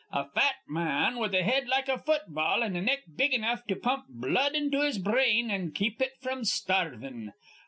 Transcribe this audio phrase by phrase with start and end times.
[0.11, 3.63] A fat ma an, with a head like a football an' a neck big enough
[3.67, 7.31] to pump blood into his brain an' keep it fr'm starvin'.